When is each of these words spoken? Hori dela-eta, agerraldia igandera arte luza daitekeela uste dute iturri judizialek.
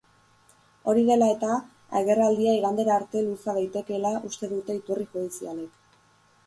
Hori 0.93 1.03
dela-eta, 1.09 1.51
agerraldia 1.99 2.57
igandera 2.61 2.97
arte 2.97 3.25
luza 3.29 3.57
daitekeela 3.59 4.17
uste 4.31 4.53
dute 4.57 4.81
iturri 4.81 5.09
judizialek. 5.15 6.01